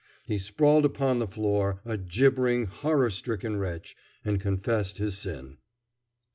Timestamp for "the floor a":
1.19-1.95